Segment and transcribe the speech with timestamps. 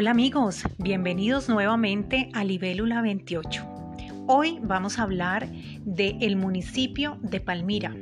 [0.00, 3.66] Hola amigos, bienvenidos nuevamente a Libélula 28.
[4.28, 7.96] Hoy vamos a hablar del municipio de Palmira,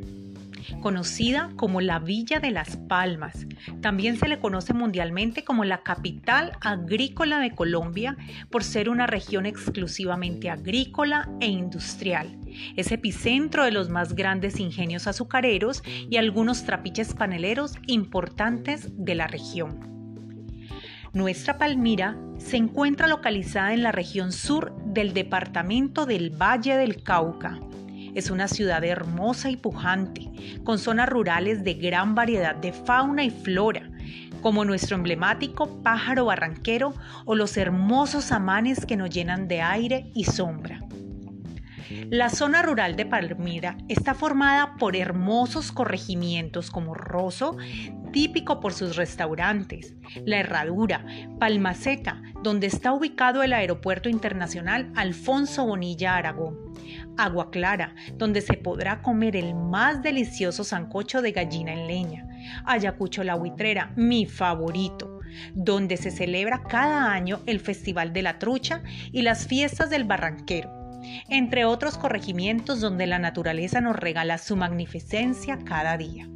[0.82, 3.46] conocida como la Villa de las Palmas.
[3.80, 8.18] También se le conoce mundialmente como la capital agrícola de Colombia
[8.50, 12.38] por ser una región exclusivamente agrícola e industrial.
[12.76, 19.28] Es epicentro de los más grandes ingenios azucareros y algunos trapiches paneleros importantes de la
[19.28, 19.95] región.
[21.16, 27.58] Nuestra Palmira se encuentra localizada en la región sur del departamento del Valle del Cauca.
[28.14, 30.30] Es una ciudad hermosa y pujante,
[30.62, 33.90] con zonas rurales de gran variedad de fauna y flora,
[34.42, 36.92] como nuestro emblemático pájaro barranquero
[37.24, 40.80] o los hermosos amanes que nos llenan de aire y sombra.
[42.10, 47.56] La zona rural de Palmira está formada por hermosos corregimientos como Rosso,
[48.16, 51.04] típico por sus restaurantes, La Herradura,
[51.38, 56.56] Palma Seca, donde está ubicado el Aeropuerto Internacional Alfonso Bonilla Aragón,
[57.18, 62.26] Agua Clara, donde se podrá comer el más delicioso sancocho de gallina en leña,
[62.64, 65.20] Ayacucho La Huitrera, mi favorito,
[65.52, 70.72] donde se celebra cada año el Festival de la Trucha y las fiestas del Barranquero
[71.28, 76.26] entre otros corregimientos donde la naturaleza nos regala su magnificencia cada día.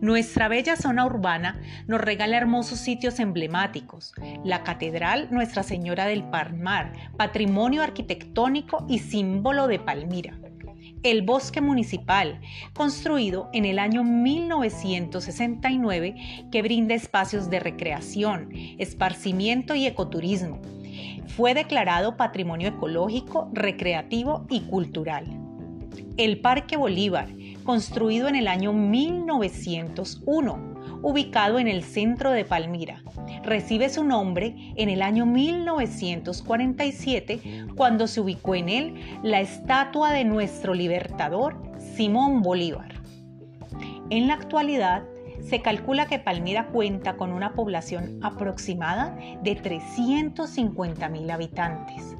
[0.00, 4.12] Nuestra bella zona urbana nos regala hermosos sitios emblemáticos.
[4.44, 10.38] La Catedral Nuestra Señora del Palmar, patrimonio arquitectónico y símbolo de Palmira.
[11.02, 12.40] El bosque municipal,
[12.74, 16.14] construido en el año 1969,
[16.50, 20.60] que brinda espacios de recreación, esparcimiento y ecoturismo.
[21.26, 25.26] Fue declarado Patrimonio Ecológico, Recreativo y Cultural.
[26.16, 27.28] El Parque Bolívar,
[27.66, 33.02] construido en el año 1901, ubicado en el centro de Palmira.
[33.42, 40.22] Recibe su nombre en el año 1947 cuando se ubicó en él la estatua de
[40.24, 41.60] nuestro libertador
[41.96, 42.94] Simón Bolívar.
[44.10, 45.02] En la actualidad,
[45.42, 52.14] se calcula que Palmira cuenta con una población aproximada de 350 mil habitantes.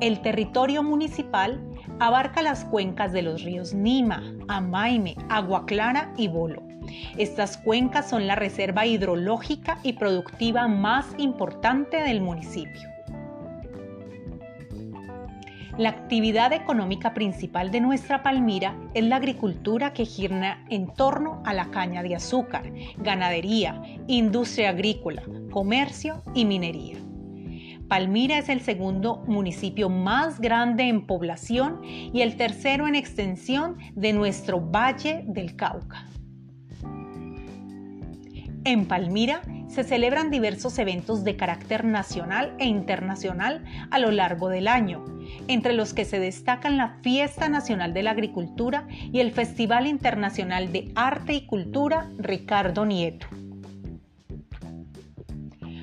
[0.00, 1.67] El territorio municipal
[2.00, 6.62] abarca las cuencas de los ríos Nima, Amaime, Agua Clara y Bolo.
[7.16, 12.88] Estas cuencas son la reserva hidrológica y productiva más importante del municipio.
[15.76, 21.54] La actividad económica principal de nuestra Palmira es la agricultura que gira en torno a
[21.54, 25.22] la caña de azúcar, ganadería, industria agrícola,
[25.52, 26.96] comercio y minería.
[27.88, 34.12] Palmira es el segundo municipio más grande en población y el tercero en extensión de
[34.12, 36.06] nuestro Valle del Cauca.
[38.64, 44.68] En Palmira se celebran diversos eventos de carácter nacional e internacional a lo largo del
[44.68, 45.02] año,
[45.46, 50.72] entre los que se destacan la Fiesta Nacional de la Agricultura y el Festival Internacional
[50.72, 53.28] de Arte y Cultura Ricardo Nieto.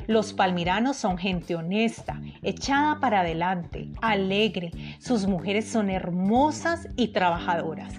[0.08, 4.72] Los palmiranos son gente honesta, echada para adelante, alegre.
[5.00, 7.94] Sus mujeres son hermosas y trabajadoras.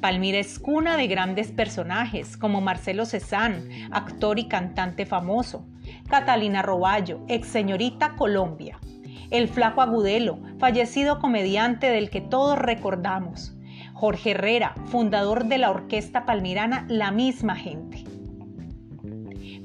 [0.00, 5.64] Palmira es cuna de grandes personajes como Marcelo Cezán, actor y cantante famoso,
[6.08, 8.80] Catalina Roballo, ex señorita Colombia,
[9.30, 13.54] el flaco Agudelo, fallecido comediante del que todos recordamos,
[13.94, 18.11] Jorge Herrera, fundador de la orquesta palmirana La misma gente.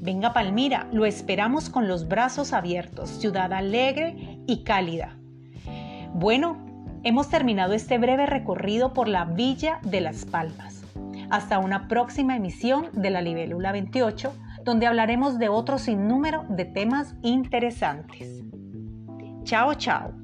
[0.08, 5.18] Venga Palmira, lo esperamos con los brazos abiertos, ciudad alegre y cálida.
[6.14, 6.56] Bueno,
[7.02, 10.82] hemos terminado este breve recorrido por la Villa de las Palmas.
[11.28, 14.32] Hasta una próxima emisión de la Libélula 28,
[14.64, 18.42] donde hablaremos de otro sinnúmero de temas interesantes.
[19.44, 20.14] Chao, chao.